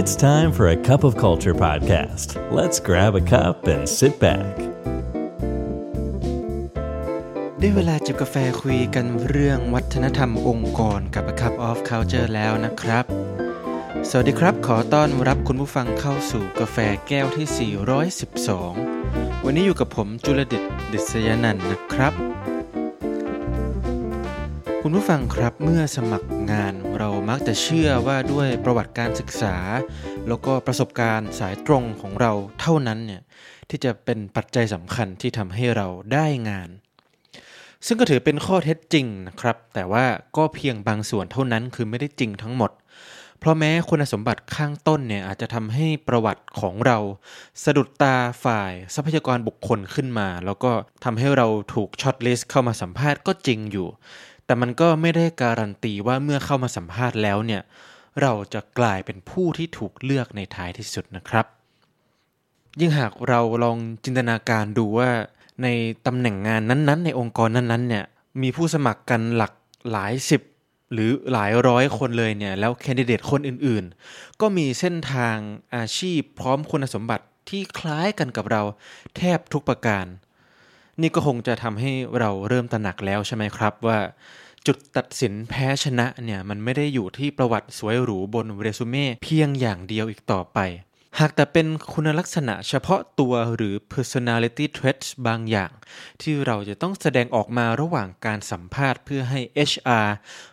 [0.00, 2.28] It's time for a cup of culture podcast.
[2.58, 4.54] Let's grab a cup and sit back.
[7.58, 13.04] ได้เวลาจิบกาแฟคุยกันเรื่องวัฒนธรรมองค์กรกับ A Cup of Culture แล้วนะครับ
[14.08, 16.76] สวัสดีครับ ขอต้อนรับคุณผู้ฟังเข้าสู่กาแฟ
[17.08, 17.72] แก้วที่
[18.76, 22.12] 412 วันนี้อยู่กับผมจุลเดชดิษยนันท์นะครับ
[24.88, 29.56] คุณผู้ฟังครับเมื่อสมัครงานเรามักจะเชื่อว่าด้วยประวัติการศึกษา
[30.28, 33.22] แล้วก็ประสบการณ์สายตรงของเราเท่านั้นเนี่ย
[33.70, 36.68] ที่จะเป็นปัจจัยสำคัญที่ทำให้เราได้งาน
[37.86, 42.70] ซึ่งก็ถือเป็นข้อเท็จจริงนะครับ แต่ว่าก็เพียงบางส่วนเท่านั้นคือไม่ได้จริงทั้งหมด
[43.38, 46.98] เพราะแม้คุณสมบัติข้างต้นเนี่ยอาจจะทำให้ประวัติของเรา
[47.64, 50.72] สะดุดตาฝ่ายทรัพยากรบุคคลขึ้นมา แล้วก็
[51.04, 53.88] ทำให้เราถูก shortlist เข้ามาสัมภาษณ์ก็จริงอยู่
[54.46, 57.62] แต่มันก็ไม่ได้การันตีว่าเมื่อเข้ามาสัมภาษณ์แล้วเนี่ย
[58.22, 61.46] เราจะกลายเป็นผู้ที่ถูกเลือกในท้ายที่สุดนะครับ
[62.80, 65.10] ยิ่งหากเราลองจินตนาการดูว่า
[65.62, 65.68] ใน
[66.06, 68.04] ตำแหน่งงานนั้นๆ ในองค์กรนั้นๆเนี่ย
[68.42, 69.52] มีผู้สมัครกันหลัก
[69.90, 70.42] หลายสิบ
[70.92, 75.36] หรือหลายร้อยคนเลยเนี่ยแล้วแคนดิเดตคนอื่นๆ ก็มีเส้นทาง
[75.76, 78.62] อาชีพพร้อมคุณสมบัติที่คล้ายกันกับเรา
[79.16, 80.06] แทบทุกประการ
[81.00, 83.98] นี่ก็คงจะทำให้เราเริ่มตระหนักแล้วใช่ไหมครับว่า
[84.66, 90.58] จุดตัดสินแพ้ชนะเนี่ยมันไม่ได้อยู่ที่ประวัติสวยหรูบนเรซูเม่เพียงอย่างเดียวอีกต่อไป
[91.20, 95.72] หากแต่เป็นคุณลักษณะเฉพาะตัวหรือ personality traits บางอย่าง
[96.22, 100.08] ที่เราจะต้องแสดงออกมาระหว่างการสัมภาษณ์เพื่อให้ HR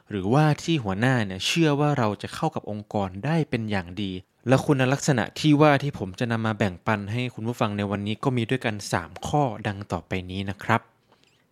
[0.10, 4.12] หรือว่าที่หัวหน้าเนี่ยเชื่อว่าเราจะเข้ากับองค์กรได้เป็นอย่างดี
[4.48, 10.82] และคุณลักษณะที่ว่าที่ผมจะนำมาแบ่งปันให้คุณผู้ฟังในวันนี้ก็มีด้วยกัน 3 ข้อดังต่อไปนี้นะครับ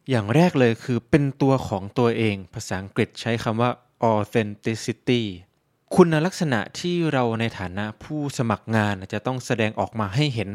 [0.10, 3.70] อย่างแรกเลยคือเป็นตัวของตัวเอง ภาษาอังกฤษใช้คำว่า
[4.14, 5.22] authenticity
[5.96, 10.50] คุณลักษณะที่เราในฐานะผู้สมัครงานจะต้องแสดงออกมาให้เห็น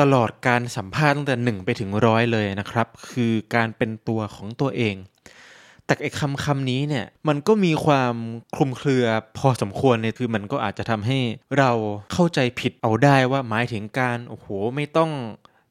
[0.00, 4.94] ตลอดการสัมภาษณ์ตั้งแต่หนึ่งไปถึงร้อยเลยนะครับ คือการเป็นตัวของตัวเอง
[5.86, 8.14] แต่ไอ้คำคำนี้เนี่ยมันก็มีความ
[8.54, 9.06] คลุมเครือ
[9.38, 11.18] พอสมควรเนี่ยคือมันก็อาจจะทำให้
[11.58, 11.70] เรา
[12.12, 14.46] เข้าใจผิดเอาได้ว่าหมายถึงการโอ้โห
[14.76, 15.10] ไม่ต้อง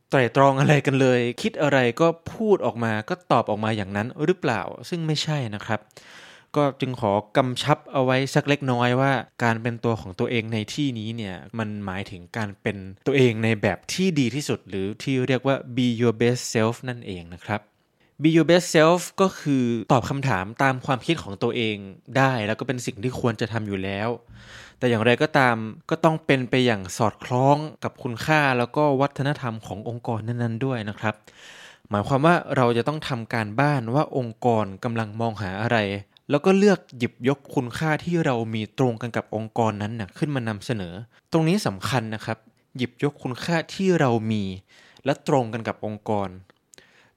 [0.10, 5.80] ไตร่ตรองอะไรกันเลย คิดอะไรก็พูดออกมาก็ตอบออกมาอย่างนั้นหรือเปล่า ซึ่งไม่ใช่นะครับ
[6.56, 9.12] ก็จึงขอกำชับเอาไว้สักเล็กน้อยว่า
[9.44, 12.78] การเป็นตัวของตัวเองในที่นี้เนี่ยมันหมายถึงการเป็น
[13.08, 17.62] ตัวเองในแบบที่ดีที่สุด หรือที่เรียกว่า be your best self นั่นเองนะครับ
[18.22, 21.78] be your best self ก็คือตอบคำถามตามความคิดของตัวเอง
[22.18, 24.10] ได้ แล้วก็เป็นสิ่งที่ควรจะทำอยู่แล้ว
[24.78, 25.56] แต่อย่างไรก็ตาม
[25.90, 31.16] ก็ต้องเป็นไปอย่างสอดคล้องกับคุณค่าแล้วก็วัฒนธรรมขององค์กรนั้น ๆ ด้วยนะครับ
[31.90, 35.78] หมายความว่าเราจะต้องทำการบ้านว่าองค์กรกำลังมองหาอะไร
[36.30, 40.94] แล้วก็เลือกหยิบยกคุณค่าที่เรามีตรงกันกับองค์กรนั้นนะขึ้นมานำเสนอ
[41.32, 42.38] ตรงนี้สำคัญนะครับ
[42.78, 44.44] หยิบยกคุณค่าที่เรามี
[45.06, 46.30] และตรงกันกับองค์กร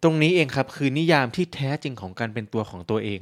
[0.03, 3.21] ตรงนี้เองครับคือนิยามที่แท้จริงของการเป็นตัวของตัวเอง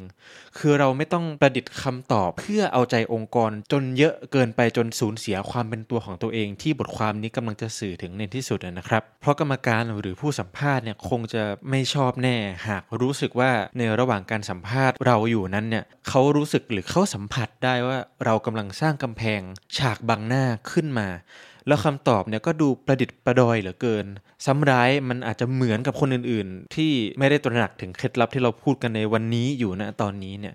[0.58, 12.36] คือเราไม่ต้องประดิษฐ์คำตอบเพื่อเอาใจองค์กรจนเยอะเกินไปจนสูญเสียความเป็นตัวของตัวเอง ที่บทความนี้กำลังจะสื่อถึงในที่สุดนะครับ เพราะกรรมการหรือผู้สัมภาษณ์เนี่ยคงจะไม่ชอบแน่
[12.68, 19.40] หากรู้สึกว่าในระหว่างการสัมภาษณ์เราอยู่นั้นเนี่ยเขารู้สึกหรือเขาสัมผัสได้ว่าเรากำลังสร้างกำแพง
[19.78, 21.08] ฉากบังหน้าขึ้นมา
[21.68, 24.06] แล้วคำตอบเนี่ยก็ดูประดิษฐ์ประดอยเหลือเกิน
[24.46, 30.54] ซ้ำร้ายมันอาจจะเหมือนกับคนอื่นๆ ที่ไม่ได้ตระหนักถึงเคล็ดลับที่เราพูดกันในวันนี้อยู่นะตอนนี้เนี่ย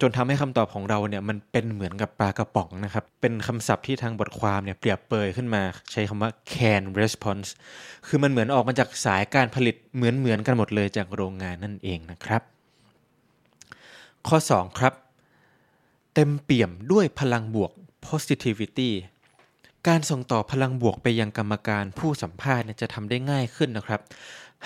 [0.00, 7.48] จนทำให้คำตอบของเราเนี่ยมันเป็นเหมือนกับปลากระป๋องนะครับ เป็นคำศัพท์ที่ทางบทความเนี่ยเปรียบเปยขึ้นมา ใช้คำว่า can response
[8.06, 12.42] คือมันเหมือนออกมาจากสายการผลิตเหมือนเหมือนกันหมดเลยจากโรงงานนั่นเองนะครับ
[14.28, 14.94] ข้อ 2 ครับ
[16.14, 17.72] เต็มเปี่ยมด้วยพลังบวก
[18.06, 18.90] positivity
[19.86, 24.00] การส่งต่อพลังบวกไปยังกรรมการผู้สัมภาษณ์จะทำได้ง่ายขึ้นนะครับ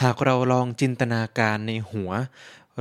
[0.02, 2.10] หากเราลองจินตนาการในหัว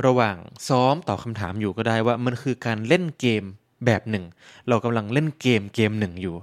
[0.04, 0.36] ระหว่าง
[0.68, 3.42] ซ้อมตอบคำถามอยู่ก็ได้ว่ามันคือการเล่นเกม
[3.86, 4.24] แบบหนึ่ง
[4.68, 6.36] เรากำลังเล่นเกมเกมหนึ่งอยู่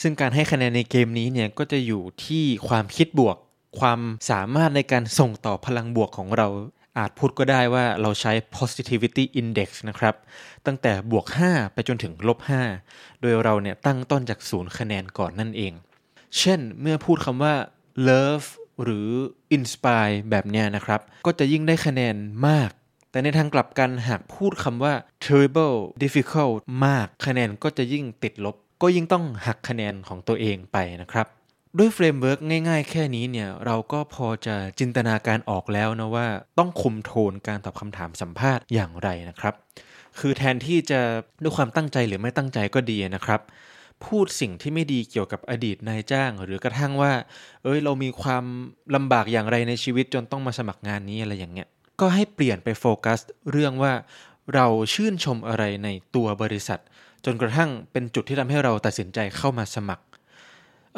[0.00, 3.36] ซึ่งการให้คะแนนในเกมนี้เนี่ยก็จะอยู่ที่ความคิดบวก
[3.80, 6.48] ความสามารถในการส่งต่อพลังบวกของเรา
[6.98, 10.14] อาจพูดก็ได้ว่าเราใช้ positivity index นะครับ
[10.66, 12.38] ตั้งแต่บวก 5 ไปจนถึงลบ
[12.80, 15.72] 5 โดยเราเนี่ยตั้งต้นจากศูนย์คะแนนก่อนนั่นเอง
[16.38, 17.54] เช่นเมื่อพูดคำว่า
[18.08, 18.46] love
[18.82, 19.08] หรือ
[19.56, 22.16] inspire แบบเนี้ยนะครับ ก็จะยิ่งได้คะแนน
[22.48, 22.70] มาก
[23.10, 24.94] แต่ในทางกลับกันหากพูดคำว่า
[25.24, 31.26] terrible difficult มาก คะแนนก็จะยิ่งติดลบ ก็ยิ่งต้องหักคะแนนของตัวเองไปนะครับ
[31.78, 36.26] ด้วย framework ง่ายๆ แค่นี้เนี่ย เราก็พอจะจินตนาการออกแล้วนะว่า
[36.58, 39.54] ต้องคุมโทนการตอบคำถามสัมภาษณ์อย่างไรนะครับ
[40.18, 41.00] คือแทนที่จะ
[41.42, 43.40] ด้วยความตั้งใจหรือไม่ตั้งใจก็ดีนะครับ
[44.04, 47.12] พูดสิ่งที่ไม่ดีเกี่ยวกับอดีตนายจ้าง หรือกระทั่งว่า
[47.64, 48.44] เอ้ยเรามีความ
[48.94, 51.68] ลำบากอย่างไรในชีวิตจนต้องมาสมัครงานนี้อะไรอย่างเงี้ย
[52.00, 53.92] ก็ให้เปลี่ยนไปโฟกัส เรื่องว่า
[54.54, 56.80] เราชื่นชมอะไรในตัวบริษัท
[57.24, 60.04] จนกระทั่งเป็นจุดที่ทำให้เราตัดสินใจเข้ามาสมัคร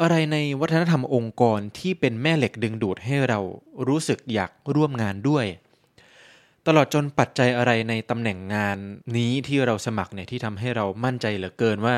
[0.01, 3.39] อะไรในวัฒนธรรมองค์กรที่เป็นแม่เหล็กดึงดูดให้เรา
[3.87, 5.45] รู้สึกอยากร่วมงานด้วย
[6.67, 8.77] ตลอดจนปัจจัยอะไรในตำแหน่งงาน
[9.17, 11.95] นี้ที่เราสมัครเนี่ยที่ทำให้เรามั่นใจเหลือเกินว่า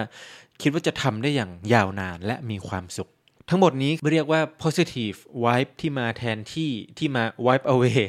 [0.62, 3.10] คิดว่าจะทำได้อย่างยาวนานและมีความสุข
[3.50, 8.02] ทั้งหมดนี้เรียกว่า positive vibe ที่มาแทนที่ที่มา wipe away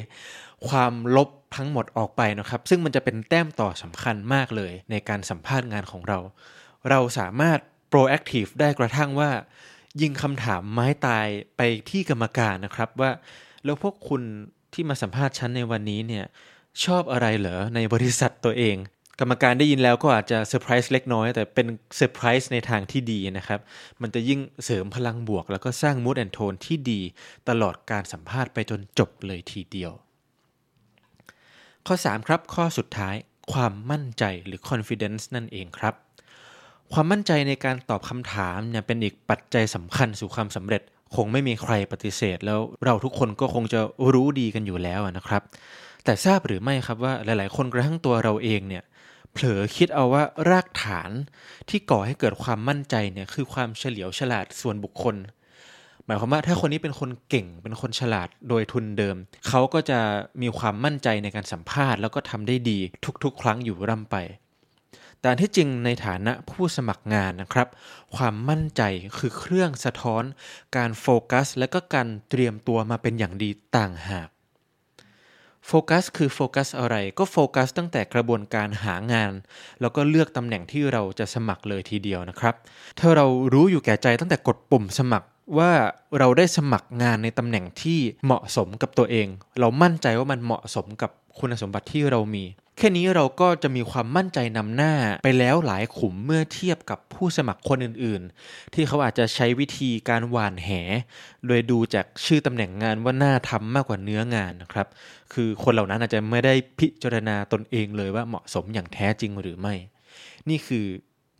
[0.67, 6.19] ความลบทั้งหมดออกไปนะครับ ซึ่งมันจะเป็นแต้มต่อสำคัญมากเลยในการสัมภาษณ์งานของเรา
[6.89, 7.59] เราสามารถ
[7.91, 9.31] proactive ได้กระทั่งว่า
[10.01, 11.27] ยิงคำถามไม้ตาย
[11.57, 13.11] ไปที่กรรมการนะครับว่า
[13.63, 14.21] แล้วพวกคุณ
[14.73, 16.25] ที่มาสัมภาษณ์ฉันในวันนี้เนี่ย
[16.85, 18.77] ชอบอะไรเหรอในบริษัทตัวเอง
[19.19, 23.59] กรรมการได้ยินแล้วก็อาจจะเซอร์ไพรส์เล็กน้อย แต่เป็นเซอร์ไพรส์ในทางที่ดีนะครับ
[24.01, 27.01] มันจะยิ่งเสริมพลังบวก แล้วก็สร้าง mood and tone ที่ดี
[27.49, 29.91] ตลอดการสัมภาษณ์ไปจนจบเลยทีเดียว
[31.87, 33.15] ข้อ 3 ครับข้อสุดท้าย
[33.53, 35.93] ความมั่นใจหรือ confidence นั่นเองครับ
[36.93, 40.81] ความมั่นใจในการตอบคำถามเนี่ยเป็นอีกปัจจัยสำคัญสู่ความสำเร็จ
[41.15, 43.79] คงไม่มีใครปฏิเสธ แล้วเราทุกคนก็คงจะ
[44.13, 45.41] รู้ดีกันอยู่แล้วนะครับ
[46.03, 48.83] แต่ทราบหรือไม่ครับว่าหลาย ๆ คนกระทั่งตัวเราเองเนี่ย
[49.33, 51.11] เผลอคิดเอาว่ารากฐาน
[51.69, 55.15] ที่ก่อให้เกิดความมั่นใจเนี่ยคือความเฉลียวฉลาดส่วนบุคคล
[56.05, 59.15] หมายความว่าถ้าคนนี้เป็นคนเก่งเป็นคนฉลาดโดยทุนเดิม
[59.47, 59.99] เขาก็จะ
[60.41, 62.79] มีความมั่นใจในการสัมภาษณ์ แล้วก็ทำได้ดี
[63.23, 64.15] ทุกๆ ครั้งอยู่ร่ำไป
[65.21, 67.67] แต่ที่จริงในฐานะผู้สมัครงานนะครับ
[68.15, 68.81] ความมั่นใจ
[69.17, 70.23] คือเครื่องสะท้อน
[70.77, 74.29] การโฟกัส และก็การเตรียมตัวมาเป็นอย่างดีต่างหาก
[75.67, 79.33] โฟกัสคือโฟกัสอะไรก็โฟกัสตั้งแต่กระบวนการหางาน
[79.81, 82.55] แล้วก็เลือกตำแหน่งที่เราจะสมัครเลยทีเดียวนะครับ
[82.99, 85.27] ถ้าเรารู้อยู่แก่ใจตั้งแต่กดปุ่มสมัคร
[85.57, 85.71] ว่า
[86.19, 89.27] เราได้สมัครงานในตำแหน่งที่เหมาะสมกับตัวเอง
[89.59, 92.43] เรามั่นใจว่ามันเหมาะสมกับคุณสมบัติที่เรามี
[92.83, 94.93] แค่นี้เราก็จะมีความมั่นใจนำหน้า
[95.23, 100.69] ไปแล้วหลายขุมเมื่อเทียบกับผู้สมัครคนอื่นๆ ที่เขาอาจจะใช้วิธีการหวานแห
[101.47, 104.87] โดยดูจากชื่อตำแหน่งงานว่าน่าทำมากกว่าเนื้องานนะครับ
[105.33, 109.75] คือคนเหล่านั้นอาจจะไม่ได้พิจารณาตนเองเลยว่าเหมาะสมอย่างแท้จริงหรือไม่
[110.49, 110.85] นี่คือ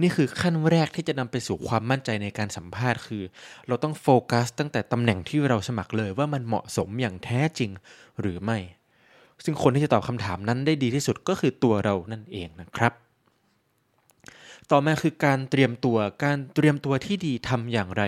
[0.02, 3.24] นี่คือขั้นแรกที่จะนำไปสู่ความมั่นใจในการสัมภาษณ์คือ
[3.68, 7.72] เราต้องโฟกัสตั้งแต่ตำแหน่งที่เราสมัครเลยว่ามันเหมาะสมอย่างแท้จริง
[8.22, 8.60] หรือไม่
[9.46, 12.94] ซึ่งคนที่จะตอบคำถามนั้นได้ดีที่สุดก็คือตัวเรานั่นเองนะครับ
[14.72, 18.04] ต่อมาคือการเตรียมตัว การเตรียมตัวที่ดีทำอย่างไร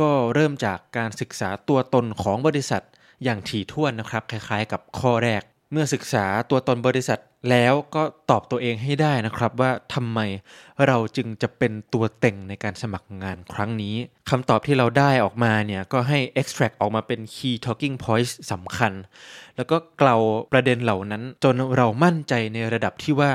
[0.00, 2.82] ก็เริ่มจากการศึกษาตัวตนของบริษัท
[3.24, 5.42] อย่างถี่ถ้วนนะครับ คล้ายๆ กับข้อแรก
[5.72, 7.20] เมื่อศึกษาตัวตนบริษัท
[7.50, 10.20] แล้วก็ตอบตัวเองให้ได้นะครับว่าทำไม
[10.86, 13.94] เราจึงจะเป็นตัวเต็งในการสมัครงานครั้งนี้
[14.30, 18.92] คำตอบที่เราได้ออกมาเนี่ยก็ให้ extract ออกมาเป็น key talking points สำคัญ
[19.56, 20.16] แล้วก็เกลา
[20.52, 23.32] ประเด็นเหล่านั้น จนเรามั่นใจในระดับที่ว่า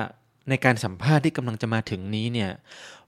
[0.49, 2.51] ในการสัมภาษณ์ที่กำลังจะมาถึงนี้เนี่ย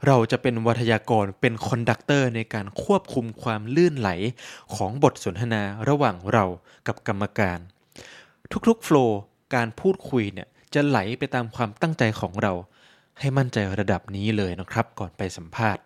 [0.08, 4.10] เราจะเป็นวาทยกรเป็น conductor ในการควบคุมความลื่นไหล
[4.76, 6.46] ของบทสนทนาระหว่างเรา
[6.88, 7.60] กับกรรมการ
[8.68, 9.20] ทุกๆ flow
[9.56, 12.54] การพูดคุยเนี่ย จะไหลไปตามความตั้งใจของเรา
[13.20, 15.84] ให้มั่นใจระดับนี้เลยนะครับ ก่อนไปสัมภาษณ์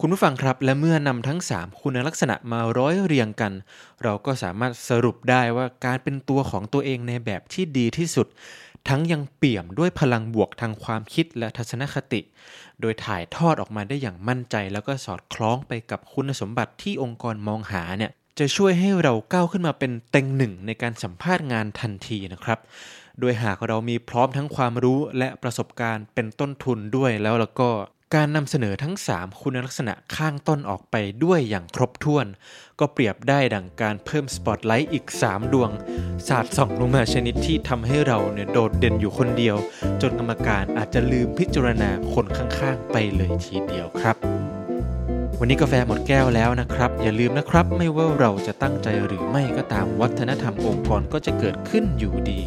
[0.00, 3.52] คุณผู้ฟังครับและเมื่อนำทั้ง 3 คุณลักษณะมาร้อยเรียงกัน
[4.02, 8.26] เราก็สามารถสรุปได้ว่าการเป็นตัวของตัวเองในแบบที่ดีที่สุด
[8.88, 12.20] ทั้งยังเปี่ยมด้วยพลังบวกทางความคิดและทัศนคติ
[12.80, 22.58] โดยถ่ายทอดออกมาได้อย่างมั่นใจ แล้วก็สอดคล้องไปกับคุณสมบัติที่องค์กรมองหาเนี่ยจะช่วยให้เราก้าวขึ้นมาเป็นเต็งหนึ่งในการสัมภาษณ์งานทันทีนะครับ
[23.20, 27.70] โดยหากเรามีพร้อมทั้งความรู้และประสบการณ์เป็นต้นทุนด้วยแล้วแล้วก็
[28.14, 32.26] การนำเสนอทั้ง 3 คุณลักษณะข้างต้นออกไปด้วยอย่างครบถ้วน
[32.80, 35.70] ก็เปรียบได้ดังการเพิ่มสปอตไลท์อีก 3 ดวง
[36.28, 39.56] สาดส่องลงมาชนิดที่ทำให้เราเนี่ยโดดเด่นอยู่คนเดียว
[40.02, 44.16] จนกรรมการอาจจะลืมพิจารณาคนข้างๆ ไปเลยทีเดียวครับ
[45.40, 52.40] วันนี้กาแฟหมดแก้วแล้วนะครับ อย่าลืมนะครับ ไม่ว่าเราจะตั้งใจหรือไม่ก็ตามวัฒนธรรมองค์กรก็จะเกิดขึ้นอยู่ดี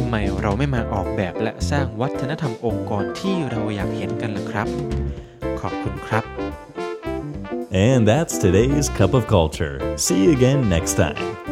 [0.00, 4.68] ทำไมเราไม่มาออกแบบและสร้างวัฒนธรรมองค์กรที่เราอยากเห็นกันล่ะครับ
[5.60, 6.24] ขอบคุณครับ
[7.88, 9.76] And that's today's cup of culture.
[10.04, 11.45] See you again next time.